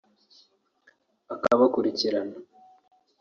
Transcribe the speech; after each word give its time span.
akabakurikirana 1.33 2.35